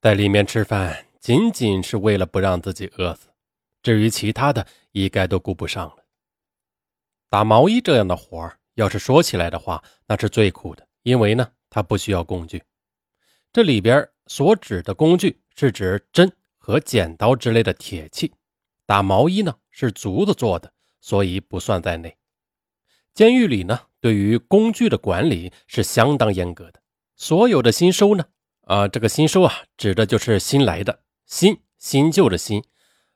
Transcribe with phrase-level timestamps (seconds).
[0.00, 3.28] 在里面吃饭，仅仅是为了不让自己饿死，
[3.82, 6.04] 至于其他的，一概都顾不上了。
[7.28, 12.62] 打毛衣这样的活儿，要是说起来的话，那是最苦的，因为呢，它不需要工具。
[13.52, 18.32] 这里边所指的工具是指针和剪刀之类的铁器。
[18.84, 22.16] 打毛衣呢是竹子做的，所以不算在内。
[23.14, 26.80] 监狱里呢，对于工具的管理是相当严格的。
[27.16, 28.26] 所有的新收呢，
[28.66, 32.62] 啊，这个新收啊，指的就是新来的，新新旧的新，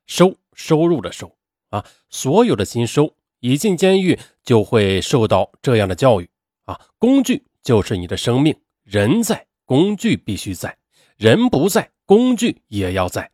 [0.06, 1.36] 收收入的收
[1.68, 6.30] 啊，所有的新收一进监狱就会受到这样的教育
[6.64, 10.78] 啊，工具就是你的生命，人在，工具必须在，
[11.16, 13.30] 人不在，工具也要在。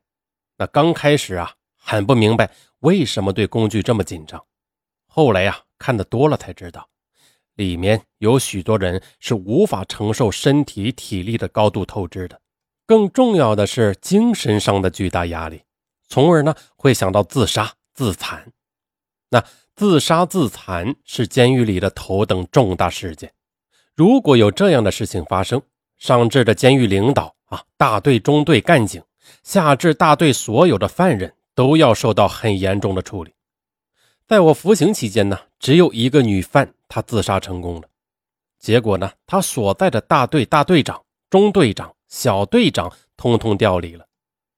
[0.59, 1.55] 那刚开始啊。
[1.89, 4.45] 很不明白为什么对工具这么紧张，
[5.07, 6.89] 后来呀看的多了才知道，
[7.57, 12.41] 里面有许多人是无法承受身体体力的高度透支的，
[12.87, 15.63] 更重要的是精神上的巨大压力，
[16.09, 18.53] 从而呢会想到自杀自残。
[19.31, 23.33] 那自杀自残是监狱里的头等重大事件，
[23.95, 25.61] 如果有这样的事情发生，
[25.99, 29.03] 上至的监狱领导啊，大队、中队、干警，
[29.43, 31.33] 下至大队所有的犯人。
[31.57, 33.33] 都要受到很严重的处理。
[34.27, 37.83] 在我服刑期间呢，只有一个女犯他自杀成功了。
[38.59, 44.07] 结果呢，他所在的大队大队长、中队长、小队长通通调离了，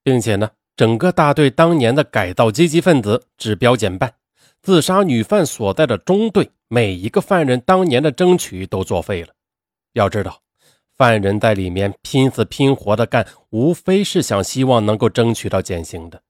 [0.05, 4.15] 并且呢，整个大队当年的改造积极分子指标减半，
[4.63, 9.35] 自杀女犯所在的中队每一个犯人当年的争取都作废了。
[9.95, 10.41] 要知道，
[10.97, 16.23] 犯人在里面拼死拼活的干，无非是想希望能够争取到减刑的。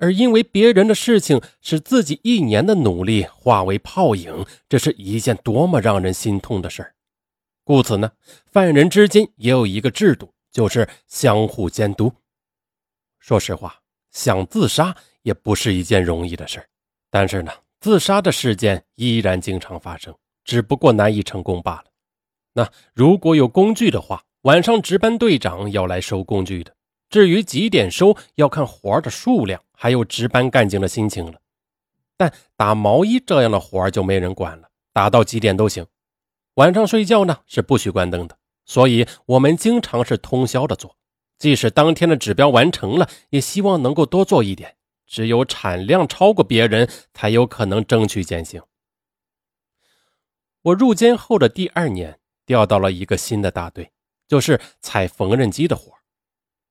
[0.00, 6.94] 而因为别人的事情使自己一年的努力化为泡影，这是一件多么让人心痛的事儿。
[7.62, 8.10] 故此呢，
[8.46, 12.10] 犯人之间也有一个制度，就是相互监督。
[13.18, 13.78] 说实话，
[14.10, 16.66] 想自杀也不是一件容易的事儿，
[17.10, 21.84] 但是呢，自杀的事件依然经常发生，只不过难以成功罢了。
[22.54, 26.74] 那如果有工具的话，晚上值班队长要来收工具的。
[27.10, 31.40] 至于几点收，要看活的数量，还有值班干警的心情了。
[32.16, 35.84] 但打毛衣这样的活就没人管了，打到几点都行。
[36.54, 40.96] 晚上睡觉呢是不许关灯的，所以我们经常是通宵的做。
[41.38, 44.76] 即使当天的指标完成了，也希望能够多做一点。
[45.06, 48.62] 只有产量超过别人，才有可能争取减刑。
[50.62, 53.90] 我入监后的第二年，调到了一个新的大队，
[54.28, 55.92] 就是踩缝纫机的活。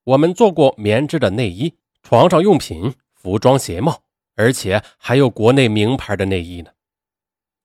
[0.04, 4.02] 我们做过棉质的内衣、床上用品、服装鞋帽，
[4.36, 6.72] 而且还有国内名牌的内衣呢。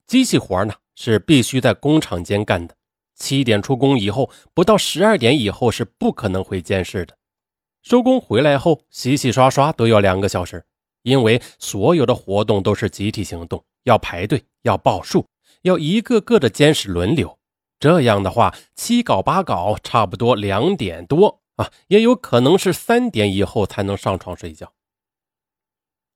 [0.07, 2.77] 机器活呢是必须在工厂间干的，
[3.15, 7.17] 七点出工以后，不到十二点以后是不可能回监室的。
[7.83, 10.65] 收工回来后，洗洗刷刷都要两个小时，
[11.03, 15.27] 因为所有的活动都是集体行动，要排队，要报数，
[15.63, 17.39] 要一个个的监视轮流。
[17.79, 21.43] 这样的话，七搞八搞，差不多两点多。
[21.57, 24.73] 啊，也有可能是三点以后才能上床睡觉。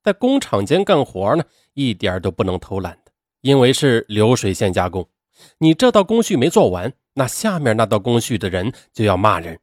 [0.02, 1.44] 在工厂间干活呢，
[1.74, 5.08] 一点都不能偷懒的，因为是流水线加工。
[5.58, 9.60] 你这道工序没做完，那下面那道工序的人就要骂人。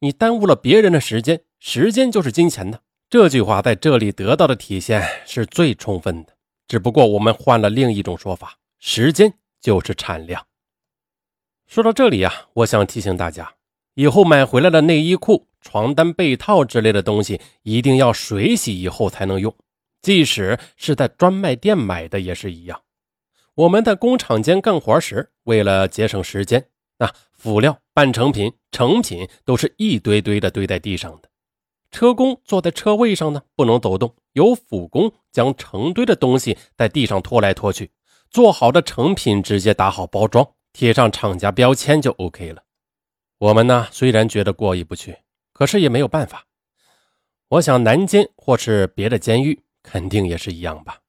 [0.00, 2.82] 你耽误了别人的时间，时间就是金钱的。
[3.10, 6.34] 这句话在这里得到的体现是最充分的。
[6.66, 10.46] 只不过我们换了另一种说法：时间就是产量。
[11.66, 13.54] 说到这里啊，我想提醒大家。
[13.94, 19.54] 以后买回来的内衣裤、床单、被套之类的东西，一定要水洗以后才能用。
[20.00, 22.82] 即使是在专卖店买的也是一样。
[23.54, 26.66] 我们在工厂间干活时，为了节省时间，
[26.98, 31.28] 那辅料、半成品、成品都是一堆堆的堆在地上的。
[31.90, 37.90] 车工坐在车位上呢，不能走动，由辅工将成堆的东西在地上拖来拖去。
[38.30, 42.62] 做好的成品直接打好包装，贴上厂家标签就 OK 了。
[43.42, 45.18] 我们呢，虽然觉得过意不去，
[45.52, 46.46] 可是也没有办法。
[47.48, 51.00] 我想南监或是别的监狱，肯定也是一样吧。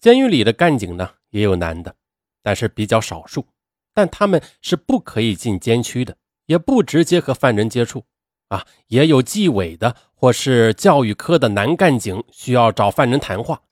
[0.00, 1.94] 监狱里的干警呢，也有男的，
[2.42, 3.46] 但是比较少数。
[3.94, 8.04] 但他们是不可以进监区的，也不直接和犯人接触
[8.48, 8.66] 啊。
[8.88, 13.62] 也有纪委的或是教育科的男干警需要找犯人谈话，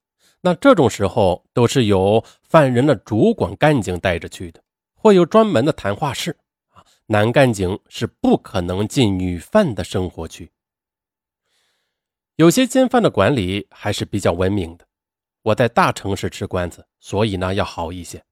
[0.43, 4.63] 那这种时候都是由犯人的主管干警带着去的，
[4.95, 6.37] 会有专门的谈话室。
[7.13, 10.53] 男干警是不可能进女犯的生活区。
[12.37, 14.87] 有些监犯的管理还是比较文明的。
[15.43, 18.23] 我在大城市吃官司，所以呢要好一些。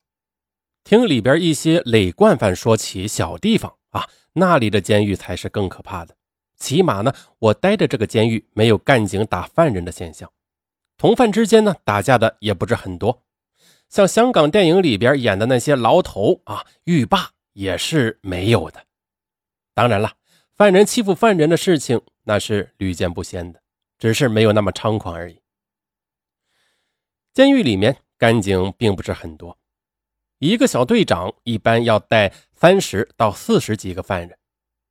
[0.85, 6.15] 听里边一些累惯犯说起小地方啊，那里的监狱才是更可怕的。
[6.57, 10.31] 起码呢，我待的这个监狱没有干警打犯人的现象，
[10.97, 13.25] 同犯之间呢打架的也不是很多，
[13.89, 18.85] 像香港电影里边演的那些牢头啊、狱霸也是没有的。
[19.75, 20.15] 当然了，
[20.55, 23.61] 犯人欺负犯人的事情那是屡见不鲜的，
[23.99, 25.43] 只是没有那么猖狂而已。
[27.35, 29.59] 监狱里面干警并不是很多，
[30.39, 34.39] 一个小队长一般要带三十到四十几个犯人，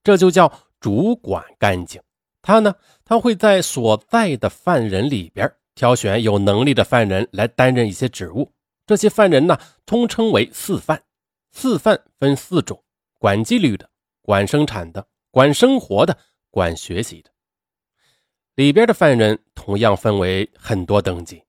[0.03, 0.67] 这就叫。
[0.79, 1.99] 主管干警，
[2.39, 8.53] 他呢，他会在所在的犯人里边挑选有能力的犯人来担任一些职务。
[8.85, 11.01] 这些犯人呢，通称为四犯。
[11.51, 12.83] 四犯分四种：
[13.17, 13.89] 管纪律的、
[14.21, 16.17] 管生产的、管生活的、
[16.49, 17.31] 管学习的。
[18.55, 21.43] 里边的犯人同样分为很多等级。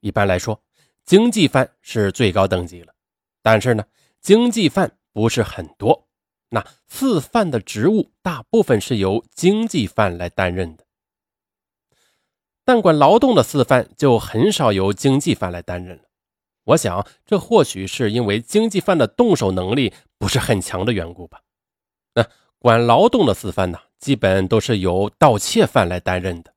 [0.00, 0.60] 一般来说，
[1.04, 2.92] 经济犯是最高等级了，
[3.42, 3.84] 但是呢，
[4.20, 6.08] 经济犯不是很多。
[6.48, 10.84] 那四犯的职务大部分是由经济犯来担任的，
[12.64, 16.04] 但管劳动的四犯就很少由经济犯来担任了。
[16.64, 21.40] 我想，这或许是因为经济犯的动手能力不是很强的缘故吧。
[22.14, 22.24] 那
[22.58, 26.52] 管劳动的四犯呢，基本都是由盗窃犯来担任的。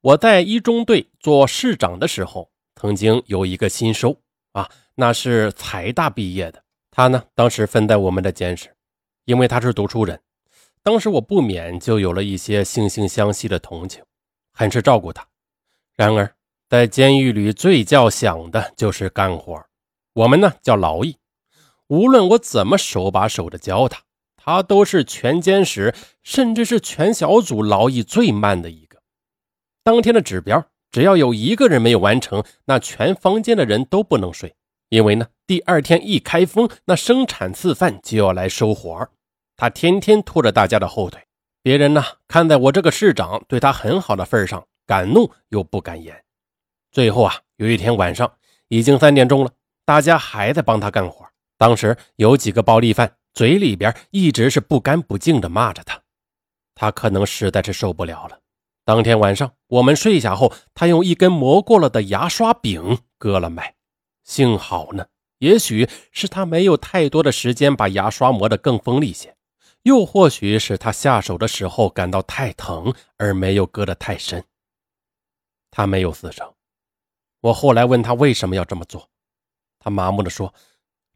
[0.00, 4.16] 我在一中队做市长的时候，曾经有一个新收
[4.52, 8.72] 啊，那是财大毕业的，他呢当时分在我们的监室。
[9.24, 10.20] 因为他是读书人，
[10.84, 14.04] 当时我不免就有了一些惺惺相惜的同情，
[14.52, 15.26] 很是照顾他。
[15.96, 16.32] 然而，
[16.68, 19.64] 在监狱里最叫响的就是干活，
[20.14, 21.16] 我们呢叫劳役。
[21.86, 24.02] 无论我怎么手把手的教他，
[24.36, 28.98] 他都是全监室甚至是全小组劳役最慢的一个。
[29.84, 34.52] 当天的指标，只要有一个人没有完成，那全房间的人都不能睡，
[34.88, 39.08] 因为呢，第二天一开封，那生产次犯就要来收活。
[39.56, 41.22] 他天天拖着大家的后腿，
[41.62, 46.20] 别人呢看在我这个市长对他很好的份上，敢怒又不敢言。
[46.96, 48.38] 最后啊，有一天晚上
[48.68, 49.50] 已经三点钟了，
[49.84, 51.28] 大家还在帮他干活。
[51.58, 56.00] 当时有几个暴力犯嘴里边一直是不干不净的骂着他，
[56.74, 58.40] 他可能实在是受不了了。
[58.86, 63.74] 当天晚上我们睡下后，他用一根磨过了的牙刷柄割了脉。
[64.24, 65.04] 幸好呢，
[65.40, 69.36] 也许是他没有太多的时间把牙刷磨得更锋利些。
[69.82, 74.42] 又或许是他下手的时候感到太疼，而没有割得太深。
[75.70, 76.50] 他没有死成。
[77.46, 79.08] 我后来问他为什么要这么做，
[79.78, 80.52] 他麻木地说：“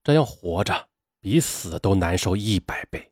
[0.05, 0.89] 这样活着
[1.19, 3.11] 比死都难受一百倍。”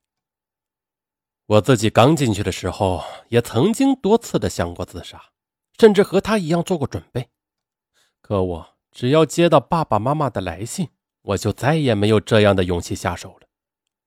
[1.47, 5.31] 我自己刚进去的时候，也曾经多次的想过自杀，
[5.81, 7.29] 甚至和他一样做过准备。
[8.21, 10.91] 可我只要接到爸爸妈妈的来信，
[11.23, 13.49] 我就再也没有这样的勇气下手了。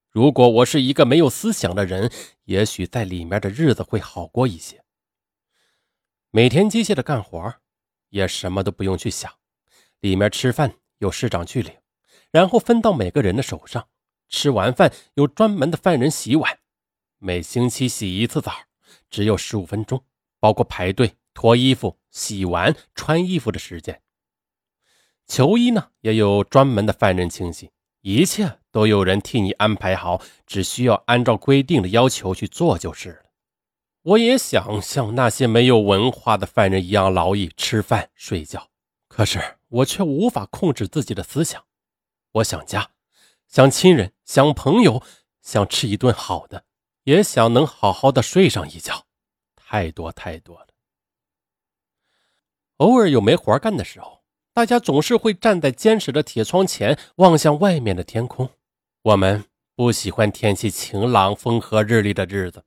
[0.09, 2.09] 如果我是一个没有思想的人，
[2.45, 4.85] 也许在里面的日子会好过一些。
[6.29, 7.55] 每天机械的干活，
[8.11, 9.29] 也什么都不用去想。
[9.99, 11.73] 里面吃饭由市长去领，
[12.29, 13.87] 然后分到每个人的手上。
[14.29, 16.59] 吃完饭有专门的犯人洗碗，
[17.17, 18.53] 每星期洗一次澡，
[19.09, 20.05] 只有十五分钟，
[20.39, 24.01] 包括排队、脱衣服、洗完、穿衣服的时间。
[25.27, 27.71] 球衣呢，也有专门的犯人清洗。
[28.01, 33.20] 一切都有人替你安排好，只需要按照规定的要求去做就是。
[34.03, 38.69] 我也想像那些没有文化的犯人一样劳役、吃饭、睡觉，
[39.07, 41.63] 可是我却无法控制自己的思想。
[42.31, 42.91] 我想家，
[43.47, 45.03] 想亲人，想朋友，
[45.41, 46.65] 想吃一顿好的，
[47.03, 49.05] 也想能好好的睡上一觉。
[49.55, 50.67] 太多太多了。
[52.77, 54.21] 偶尔有没活干的时候。
[54.53, 58.49] 大家总是会站在坚实的铁窗前，望向外面的天空。
[59.01, 59.45] 我们
[59.77, 62.65] 不喜欢天气晴朗、风和日丽的日子，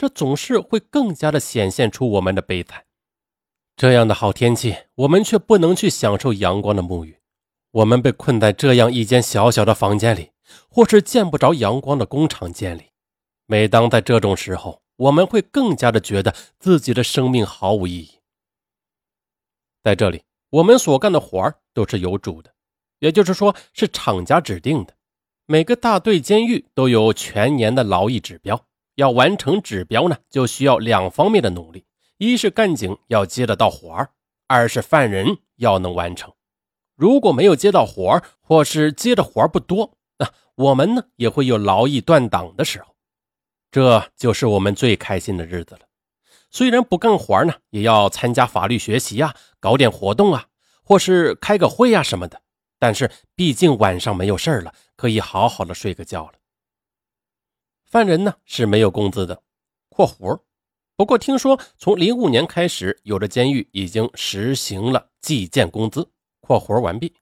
[0.00, 2.86] 这总是会更加的显现出我们的悲惨。
[3.76, 7.18] 这样的好天气，我们却不能去享受阳光的沐浴。
[7.72, 10.30] 我们被困在这样一间小小的房间里，
[10.70, 12.84] 或是见不着阳光的工厂间里。
[13.44, 18.20] 每当在这种时候，我们会更加的觉得自己的生命毫无意义。
[19.82, 20.22] 在这里。
[20.48, 22.54] 我们所干的活儿都是有主的，
[23.00, 24.94] 也就是说是厂家指定的。
[25.44, 28.66] 每个大队监狱都有全年的劳役指标，
[29.00, 31.86] 要完成指标呢，就需要两方面的努力：
[32.18, 34.10] 一是干警要接得到活儿，
[34.46, 36.30] 二是犯人要能完成。
[36.96, 42.94] 如果没有接到活儿，或是接的活儿不多，那我们呢也会有劳役断档的时候。
[43.70, 45.80] 这就是我们最开心的日子了。
[46.50, 50.44] 虽然不干活呢，也要参加法律学习啊，搞点活动啊，
[50.84, 52.42] 或是开个会啊什么的。
[52.78, 56.32] 但是毕竟晚上没有事了，可以好好的睡个觉了。
[57.90, 59.42] 犯人呢是没有工资的，
[59.88, 60.42] 括弧。
[60.94, 66.08] 不过听说从零五年开始，有的监狱已经实行了计件工资
[66.40, 67.12] （括弧完毕）。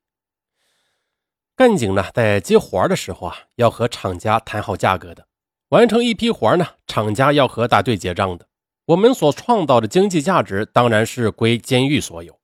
[1.57, 5.27] 干警呢，在接活的时候啊，要和厂家谈好价格的。
[5.71, 8.47] 完成一批活呢，厂家要和大队结账的。
[8.85, 12.39] 我们所创造的经济价值当然是归监狱所有。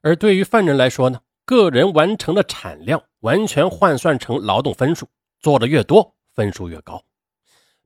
[0.00, 5.06] 而对于犯人来说呢，个人完成的产量完全换算成劳动分数，
[5.38, 7.04] 做的越多，分数越高。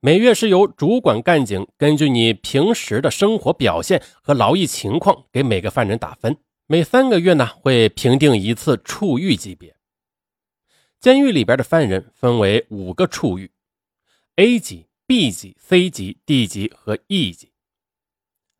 [0.04, 6.37] 每月是由主管干警根据你平时的生活表现和劳役情况给每个犯人打分。
[6.66, 9.76] 每三个月呢，会评定一次处遇级别。
[10.99, 13.52] 监狱里边的犯人分为五个处遇
[14.35, 17.52] ：A 级、B 级、C 级、D 级和 E 级。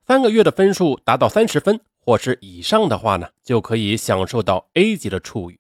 [0.07, 5.59] 三个月的分数达到三十分或是以上的话呢，就可以享受到 A 级的处遇。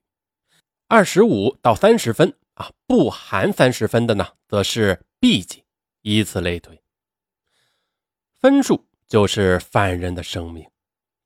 [0.87, 5.62] 二十五到三十分啊，不含三十分的呢，则是 B 级，
[6.03, 6.81] 以此类推。
[8.41, 10.67] 分数就是犯人的生命。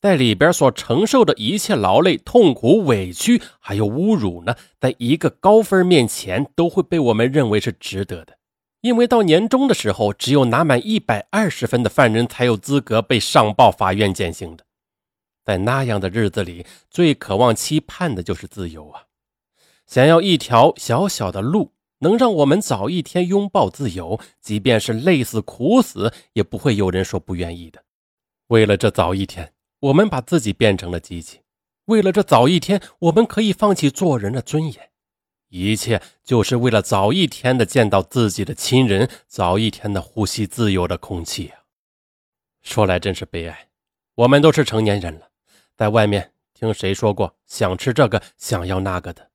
[0.00, 8.38] 在里边所承受的一切劳累、痛苦、委屈，还有侮辱呢，在一个高分面前，都会被我们认为是值得的。
[8.82, 14.64] 因为到年终的时候，只有拿满一百二十分的犯人才有资格被上报法院减刑的。
[15.42, 19.04] 在那样的日子里，最渴望、期盼的就是自由啊！
[19.86, 27.82] 想要一条小小的路，能让我们早一天拥抱自由，即便是累死、苦死，也不会有人说不愿意的。
[28.48, 29.52] 为了这早一天。
[29.80, 31.42] 我们把自己变成了机器，
[31.84, 34.90] 为了这早一天，我们可以放弃做人的尊严，
[35.50, 41.60] 一切就是为了早一天的见到自己的亲人，早一天的呼吸自由的空气啊！
[42.62, 43.68] 说来真是悲哀，
[44.14, 45.28] 我们都是成年人了，
[45.76, 49.30] 在外面听谁说过想吃这个想要那个的？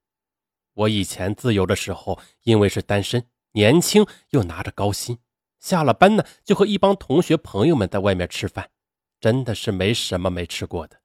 [0.74, 5.18] 我以前自由的时候，因为是单身，年轻又拿着高薪，
[5.60, 8.70] 下了班呢就和一帮同学朋友们在外面吃饭。
[9.20, 11.00] 真的是没什么没吃过的，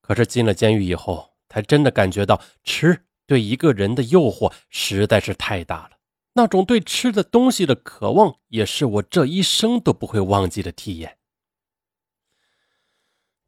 [0.00, 5.98] 可是进了监狱以后，才真的感觉到吃对一个人的诱惑实在是太大了。
[6.32, 11.18] 那种对吃的东西的渴望，也是我这一生都不会忘记的体验。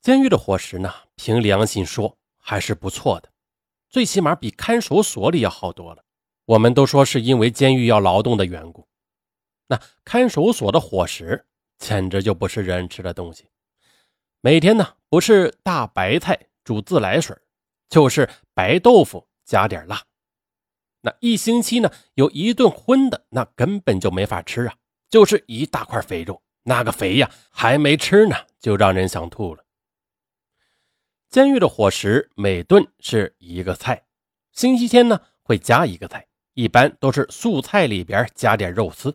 [0.03, 3.31] 监狱的伙食呢，凭良心说还是不错的，
[3.89, 6.05] 最起码比看守所里要好多了。
[6.45, 8.89] 我们都说是因为监狱要劳动的缘故，
[9.67, 11.45] 那看守所的伙食。
[11.79, 13.45] 简直就不是人吃的东西。
[14.41, 17.37] 每天呢，不是大白菜煮自来水，
[17.89, 20.03] 就是白豆腐加点辣。
[21.03, 24.75] 那一星期呢，有一顿荤的，那根本就没法吃啊，
[25.09, 29.65] 就是一大块肥肉，那个肥呀，还没吃呢，就让人想吐了。
[31.31, 34.05] 监狱的伙食每顿是一个菜，
[34.51, 39.15] 星期天呢会加一个菜，一般都是素菜里边加点肉丝。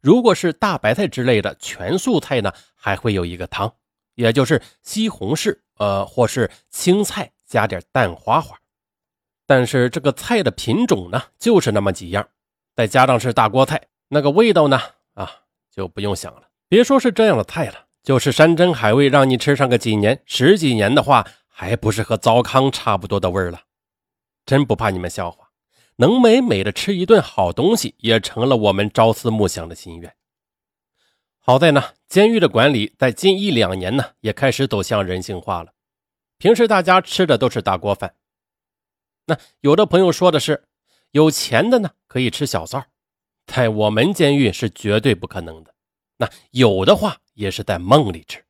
[0.00, 3.74] 如果是大白菜之类的全素菜呢，还会有一个汤，
[4.14, 8.56] 也就是西红柿，呃，或是青菜加点蛋花花。
[9.46, 12.26] 但是这个菜的品种呢，就是那么几样，
[12.74, 14.80] 再加上是大锅菜，那个味道呢，
[15.12, 15.30] 啊，
[15.70, 16.48] 就不用想了。
[16.70, 21.26] 别说是这样的菜了，就是山珍海味，让你吃上个几年、十几年的话，
[21.60, 23.64] 还不是和糟糠差不多的味儿了？
[24.46, 25.50] 真不怕你们笑话。
[25.96, 30.16] 能美美的吃一顿好东西，也成了我们朝思暮想的心愿。
[31.38, 35.74] 好在呢，监狱的管理在近一两年呢，也开始走向人性化了。
[36.38, 38.14] 平时大家吃的都是大锅饭，
[39.26, 40.64] 那有的朋友说的是，
[41.10, 42.86] 有钱的呢可以吃小灶，
[43.44, 45.74] 在我们监狱是绝对不可能的。
[46.16, 48.42] 那有的话也是在梦里吃。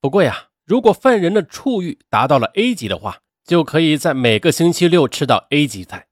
[0.00, 6.06] 不过呀，如果犯人的处遇达到了 A 级的话，就可以在每个星期六吃到 A 级菜。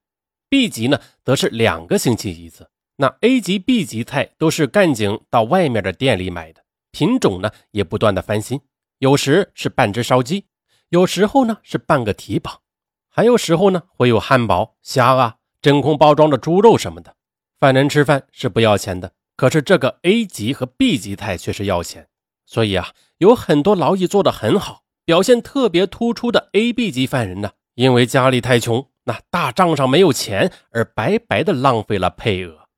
[0.49, 2.69] B 级呢，则是两个星期一次。
[2.97, 6.61] 那 A 级、B 级菜都是干警到外面的店里买的，
[6.91, 8.59] 品种呢也不断的翻新，
[8.97, 10.47] 有时是半只烧鸡，
[10.89, 12.59] 有时候呢是半个蹄膀，
[13.07, 17.15] 还有时候呢会有汉堡、虾啊、真空包装的猪肉什么的。
[17.61, 22.09] 犯人吃饭是不要钱的，可是这个 A 级和 B 级菜却是要钱。
[22.49, 22.89] 所以啊，
[23.19, 28.87] 有很多劳役做得很好、表现特别突出的 A、B 级犯人呢，因为家里太穷。
[29.03, 32.68] 那大账上没有钱，而白白的浪费了配额。